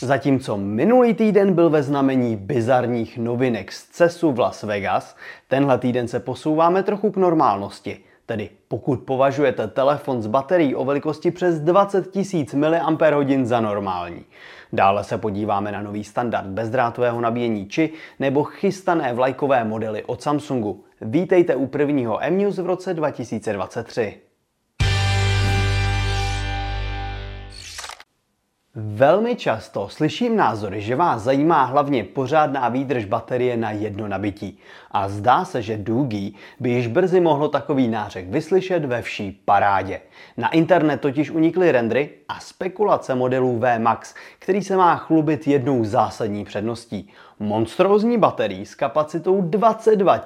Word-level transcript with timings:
Zatímco 0.00 0.56
minulý 0.56 1.14
týden 1.14 1.54
byl 1.54 1.70
ve 1.70 1.82
znamení 1.82 2.36
bizarních 2.36 3.18
novinek 3.18 3.72
z 3.72 3.88
CESu 3.88 4.32
v 4.32 4.38
Las 4.38 4.62
Vegas, 4.62 5.16
tenhle 5.48 5.78
týden 5.78 6.08
se 6.08 6.20
posouváme 6.20 6.82
trochu 6.82 7.10
k 7.10 7.16
normálnosti. 7.16 8.00
Tedy 8.26 8.50
pokud 8.68 9.00
považujete 9.00 9.68
telefon 9.68 10.22
s 10.22 10.26
baterií 10.26 10.74
o 10.74 10.84
velikosti 10.84 11.30
přes 11.30 11.60
20 11.60 12.16
000 12.16 12.46
mAh 12.54 13.42
za 13.42 13.60
normální. 13.60 14.24
Dále 14.72 15.04
se 15.04 15.18
podíváme 15.18 15.72
na 15.72 15.82
nový 15.82 16.04
standard 16.04 16.46
bezdrátového 16.46 17.20
nabíjení 17.20 17.68
či 17.68 17.92
nebo 18.18 18.44
chystané 18.44 19.12
vlajkové 19.12 19.64
modely 19.64 20.04
od 20.04 20.22
Samsungu. 20.22 20.84
Vítejte 21.00 21.56
u 21.56 21.66
prvního 21.66 22.22
M-News 22.22 22.58
v 22.58 22.66
roce 22.66 22.94
2023. 22.94 24.27
Velmi 28.80 29.36
často 29.36 29.88
slyším 29.88 30.36
názory, 30.36 30.80
že 30.80 30.96
vás 30.96 31.22
zajímá 31.22 31.64
hlavně 31.64 32.04
pořádná 32.04 32.68
výdrž 32.68 33.04
baterie 33.04 33.56
na 33.56 33.70
jedno 33.70 34.08
nabití. 34.08 34.58
A 34.90 35.08
zdá 35.08 35.44
se, 35.44 35.62
že 35.62 35.76
Doogie 35.76 36.30
by 36.60 36.70
již 36.70 36.86
brzy 36.86 37.20
mohlo 37.20 37.48
takový 37.48 37.88
nářek 37.88 38.28
vyslyšet 38.28 38.84
ve 38.84 39.02
vší 39.02 39.42
parádě. 39.44 40.00
Na 40.36 40.48
internet 40.48 41.00
totiž 41.00 41.30
unikly 41.30 41.72
rendry 41.72 42.10
a 42.28 42.40
spekulace 42.40 43.14
modelů 43.14 43.58
VMAX, 43.58 44.14
který 44.38 44.62
se 44.62 44.76
má 44.76 44.96
chlubit 44.96 45.46
jednou 45.46 45.84
zásadní 45.84 46.44
předností. 46.44 47.10
Monstrózní 47.38 48.18
baterii 48.18 48.66
s 48.66 48.74
kapacitou 48.74 49.40
22 49.40 50.20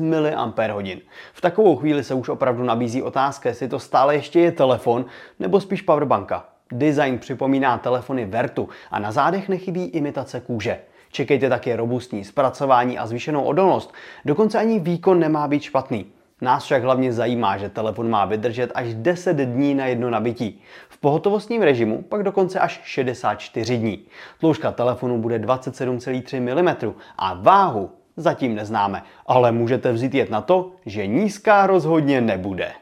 000 0.00 0.24
mAh. 0.46 0.98
V 1.32 1.40
takovou 1.40 1.76
chvíli 1.76 2.04
se 2.04 2.14
už 2.14 2.28
opravdu 2.28 2.64
nabízí 2.64 3.02
otázka, 3.02 3.48
jestli 3.48 3.68
to 3.68 3.78
stále 3.78 4.14
ještě 4.14 4.40
je 4.40 4.52
telefon 4.52 5.04
nebo 5.38 5.60
spíš 5.60 5.82
powerbanka. 5.82 6.53
Design 6.74 7.18
připomíná 7.18 7.78
telefony 7.78 8.24
Vertu 8.24 8.68
a 8.90 8.98
na 8.98 9.12
zádech 9.12 9.48
nechybí 9.48 9.84
imitace 9.84 10.40
kůže. 10.40 10.78
Čekejte 11.10 11.48
také 11.48 11.76
robustní 11.76 12.24
zpracování 12.24 12.98
a 12.98 13.06
zvýšenou 13.06 13.42
odolnost. 13.42 13.94
Dokonce 14.24 14.58
ani 14.58 14.80
výkon 14.80 15.20
nemá 15.20 15.48
být 15.48 15.62
špatný. 15.62 16.06
Nás 16.40 16.64
však 16.64 16.82
hlavně 16.82 17.12
zajímá, 17.12 17.58
že 17.58 17.68
telefon 17.68 18.10
má 18.10 18.24
vydržet 18.24 18.72
až 18.74 18.94
10 18.94 19.36
dní 19.36 19.74
na 19.74 19.86
jedno 19.86 20.10
nabití. 20.10 20.62
V 20.88 20.98
pohotovostním 20.98 21.62
režimu 21.62 22.02
pak 22.02 22.22
dokonce 22.22 22.60
až 22.60 22.80
64 22.84 23.78
dní. 23.78 24.02
Tloušťka 24.40 24.72
telefonu 24.72 25.18
bude 25.18 25.38
27,3 25.38 26.40
mm 26.40 26.94
a 27.18 27.34
váhu 27.34 27.90
zatím 28.16 28.54
neznáme, 28.54 29.02
ale 29.26 29.52
můžete 29.52 29.92
vzít 29.92 30.14
jet 30.14 30.30
na 30.30 30.40
to, 30.40 30.72
že 30.86 31.06
nízká 31.06 31.66
rozhodně 31.66 32.20
nebude. 32.20 32.72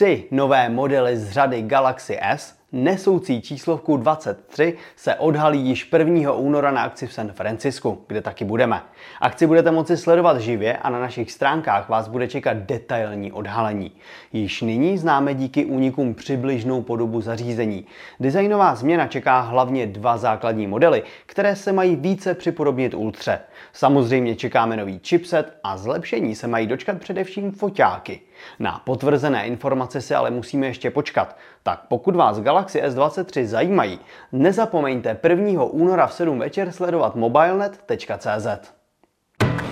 Tři 0.00 0.24
nové 0.30 0.68
modely 0.68 1.16
z 1.16 1.30
řady 1.30 1.62
Galaxy 1.62 2.18
S 2.22 2.59
nesoucí 2.72 3.42
číslovku 3.42 3.96
23 3.96 4.76
se 4.96 5.14
odhalí 5.14 5.60
již 5.60 5.92
1. 5.98 6.32
února 6.32 6.70
na 6.70 6.82
akci 6.82 7.06
v 7.06 7.12
San 7.12 7.32
Francisku, 7.32 8.04
kde 8.06 8.20
taky 8.20 8.44
budeme. 8.44 8.82
Akci 9.20 9.46
budete 9.46 9.70
moci 9.70 9.96
sledovat 9.96 10.40
živě 10.40 10.76
a 10.76 10.90
na 10.90 11.00
našich 11.00 11.32
stránkách 11.32 11.88
vás 11.88 12.08
bude 12.08 12.28
čekat 12.28 12.56
detailní 12.56 13.32
odhalení. 13.32 13.92
Již 14.32 14.62
nyní 14.62 14.98
známe 14.98 15.34
díky 15.34 15.64
únikům 15.64 16.14
přibližnou 16.14 16.82
podobu 16.82 17.20
zařízení. 17.20 17.86
Designová 18.20 18.74
změna 18.74 19.06
čeká 19.06 19.40
hlavně 19.40 19.86
dva 19.86 20.16
základní 20.16 20.66
modely, 20.66 21.02
které 21.26 21.56
se 21.56 21.72
mají 21.72 21.96
více 21.96 22.34
připodobnit 22.34 22.94
Ultře. 22.94 23.40
Samozřejmě 23.72 24.36
čekáme 24.36 24.76
nový 24.76 25.00
chipset 25.06 25.58
a 25.64 25.76
zlepšení 25.76 26.34
se 26.34 26.46
mají 26.46 26.66
dočkat 26.66 26.98
především 26.98 27.52
foťáky. 27.52 28.20
Na 28.58 28.78
potvrzené 28.84 29.46
informace 29.46 30.00
si 30.00 30.14
ale 30.14 30.30
musíme 30.30 30.66
ještě 30.66 30.90
počkat. 30.90 31.36
Tak 31.62 31.80
pokud 31.88 32.16
vás 32.16 32.40
Galaxy 32.40 32.59
S23 32.68 33.46
zajímají, 33.46 33.98
nezapomeňte 34.32 35.18
1. 35.28 35.64
února 35.64 36.06
v 36.06 36.12
7 36.12 36.38
večer 36.38 36.72
sledovat 36.72 37.16
mobilenet.cz. 37.16 38.46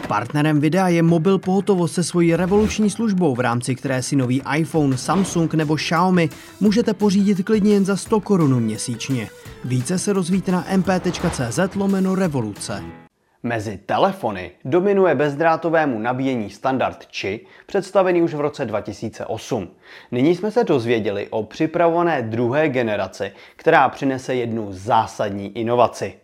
Partnerem 0.08 0.60
videa 0.60 0.88
je 0.88 1.02
mobil 1.02 1.38
pohotovost 1.38 1.94
se 1.94 2.04
svojí 2.04 2.36
revoluční 2.36 2.90
službou, 2.90 3.34
v 3.34 3.40
rámci 3.40 3.74
které 3.74 4.02
si 4.02 4.16
nový 4.16 4.42
iPhone, 4.56 4.96
Samsung 4.96 5.54
nebo 5.54 5.76
Xiaomi 5.76 6.28
můžete 6.60 6.94
pořídit 6.94 7.42
klidně 7.42 7.72
jen 7.72 7.84
za 7.84 7.96
100 7.96 8.20
korun 8.20 8.60
měsíčně. 8.60 9.30
Více 9.64 9.98
se 9.98 10.12
rozvíte 10.12 10.52
na 10.52 10.64
mp.cz 10.76 11.74
lomeno 11.76 12.14
revoluce. 12.14 13.07
Mezi 13.42 13.78
telefony 13.78 14.50
dominuje 14.64 15.14
bezdrátovému 15.14 15.98
nabíjení 15.98 16.50
standard 16.50 17.06
Qi, 17.06 17.46
představený 17.66 18.22
už 18.22 18.34
v 18.34 18.40
roce 18.40 18.64
2008. 18.64 19.70
Nyní 20.10 20.36
jsme 20.36 20.50
se 20.50 20.64
dozvěděli 20.64 21.28
o 21.30 21.42
připravované 21.42 22.22
druhé 22.22 22.68
generaci, 22.68 23.32
která 23.56 23.88
přinese 23.88 24.34
jednu 24.34 24.66
zásadní 24.70 25.58
inovaci. 25.58 26.14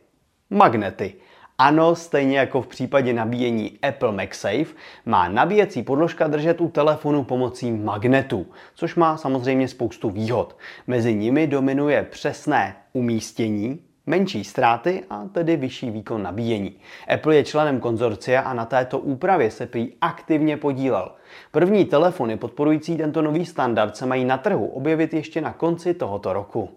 Magnety. 0.51 1.15
Ano, 1.59 1.95
stejně 1.95 2.39
jako 2.39 2.63
v 2.63 2.67
případě 2.67 3.13
nabíjení 3.13 3.79
Apple 3.83 4.13
MagSafe, 4.13 4.75
má 5.07 5.29
nabíjecí 5.29 5.83
podložka 5.83 6.27
držet 6.27 6.61
u 6.61 6.69
telefonu 6.69 7.25
pomocí 7.25 7.73
magnetu, 7.73 8.47
což 8.75 8.95
má 8.95 9.17
samozřejmě 9.17 9.69
spoustu 9.69 10.11
výhod. 10.11 10.59
Mezi 10.87 11.15
nimi 11.15 11.47
dominuje 11.47 12.03
přesné 12.03 12.77
umístění, 12.93 13.79
menší 14.07 14.45
ztráty 14.45 15.05
a 15.11 15.25
tedy 15.33 15.57
vyšší 15.57 15.91
výkon 15.91 16.23
nabíjení. 16.23 16.77
Apple 17.15 17.37
je 17.37 17.45
členem 17.45 17.81
konzorcia 17.81 18.41
a 18.41 18.55
na 18.55 18.65
této 18.65 18.99
úpravě 18.99 19.51
se 19.51 19.67
prý 19.67 19.93
aktivně 20.01 20.57
podílel. 20.57 21.13
První 21.51 21.85
telefony 21.85 22.37
podporující 22.37 22.97
tento 22.97 23.23
nový 23.23 23.47
standard 23.47 23.97
se 23.97 24.07
mají 24.07 24.25
na 24.25 24.39
trhu 24.39 24.67
objevit 24.67 25.15
ještě 25.15 25.41
na 25.41 25.53
konci 25.53 25.95
tohoto 25.95 26.33
roku. 26.33 26.71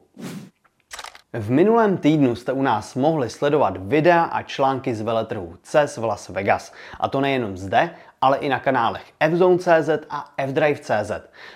V 1.33 1.51
minulém 1.51 1.97
týdnu 1.97 2.35
jste 2.35 2.51
u 2.51 2.61
nás 2.61 2.95
mohli 2.95 3.29
sledovat 3.29 3.77
videa 3.77 4.23
a 4.23 4.41
články 4.41 4.95
z 4.95 5.01
veletrhu 5.01 5.55
CES 5.63 5.97
v 5.97 6.03
Las 6.03 6.29
Vegas. 6.29 6.73
A 6.99 7.09
to 7.09 7.21
nejenom 7.21 7.57
zde, 7.57 7.89
ale 8.21 8.37
i 8.37 8.49
na 8.49 8.59
kanálech 8.59 9.03
fzone.cz 9.31 9.89
a 10.09 10.33
fdrive.cz. 10.47 11.11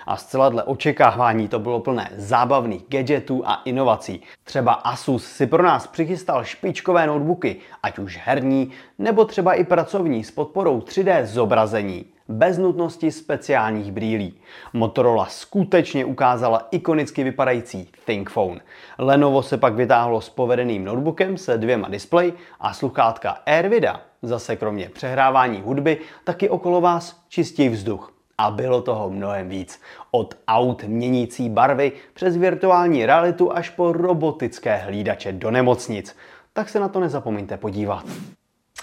A 0.06 0.16
zcela 0.16 0.48
dle 0.48 0.62
očekávání 0.62 1.48
to 1.48 1.58
bylo 1.58 1.80
plné 1.80 2.10
zábavných 2.16 2.84
gadgetů 2.88 3.42
a 3.46 3.62
inovací. 3.64 4.22
Třeba 4.44 4.72
Asus 4.72 5.26
si 5.26 5.46
pro 5.46 5.62
nás 5.62 5.86
přichystal 5.86 6.44
špičkové 6.44 7.06
notebooky, 7.06 7.56
ať 7.82 7.98
už 7.98 8.20
herní, 8.24 8.70
nebo 8.98 9.24
třeba 9.24 9.54
i 9.54 9.64
pracovní 9.64 10.24
s 10.24 10.30
podporou 10.30 10.78
3D 10.80 11.24
zobrazení 11.24 12.04
bez 12.32 12.58
nutnosti 12.58 13.12
speciálních 13.12 13.92
brýlí. 13.92 14.34
Motorola 14.72 15.26
skutečně 15.26 16.04
ukázala 16.04 16.68
ikonicky 16.70 17.24
vypadající 17.24 17.88
ThinkPhone. 18.04 18.60
Lenovo 18.98 19.42
se 19.42 19.56
pak 19.58 19.74
vytáhlo 19.74 20.20
s 20.20 20.28
povedeným 20.28 20.84
notebookem 20.84 21.36
se 21.36 21.58
dvěma 21.58 21.88
displeji 21.88 22.32
a 22.60 22.72
sluchátka 22.74 23.38
AirVida. 23.46 24.00
Zase 24.22 24.56
kromě 24.56 24.88
přehrávání 24.88 25.60
hudby 25.60 25.98
taky 26.24 26.48
okolo 26.48 26.80
vás 26.80 27.20
čistý 27.28 27.68
vzduch. 27.68 28.12
A 28.38 28.50
bylo 28.50 28.82
toho 28.82 29.10
mnohem 29.10 29.48
víc. 29.48 29.80
Od 30.10 30.34
aut 30.48 30.84
měnící 30.84 31.48
barvy 31.48 31.92
přes 32.14 32.36
virtuální 32.36 33.06
realitu 33.06 33.56
až 33.56 33.70
po 33.70 33.92
robotické 33.92 34.76
hlídače 34.76 35.32
do 35.32 35.50
nemocnic. 35.50 36.16
Tak 36.52 36.68
se 36.68 36.80
na 36.80 36.88
to 36.88 37.00
nezapomeňte 37.00 37.56
podívat. 37.56 38.04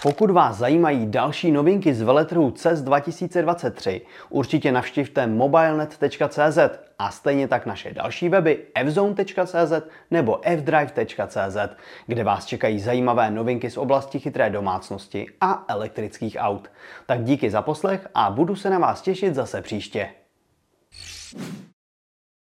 Pokud 0.02 0.30
vás 0.30 0.56
zajímají 0.56 1.06
další 1.06 1.52
novinky 1.52 1.94
z 1.94 2.02
veletrhu 2.02 2.50
CES 2.50 2.82
2023, 2.82 4.00
určitě 4.28 4.72
navštivte 4.72 5.26
mobilenet.cz 5.26 6.58
a 6.98 7.10
stejně 7.10 7.48
tak 7.48 7.66
naše 7.66 7.94
další 7.94 8.28
weby 8.28 8.64
fzone.cz 8.86 9.72
nebo 10.10 10.40
fdrive.cz, 10.56 11.56
kde 12.06 12.24
vás 12.24 12.46
čekají 12.46 12.80
zajímavé 12.80 13.30
novinky 13.30 13.70
z 13.70 13.76
oblasti 13.76 14.18
chytré 14.18 14.50
domácnosti 14.50 15.26
a 15.40 15.64
elektrických 15.68 16.36
aut. 16.40 16.68
Tak 17.06 17.24
díky 17.24 17.50
za 17.50 17.62
poslech 17.62 18.08
a 18.14 18.30
budu 18.30 18.56
se 18.56 18.70
na 18.70 18.78
vás 18.78 19.02
těšit 19.02 19.34
zase 19.34 19.62
příště. 19.62 20.19